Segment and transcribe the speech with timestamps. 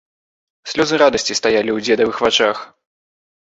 [0.73, 2.57] Слёзы радасці стаялі ў дзедавых вачах.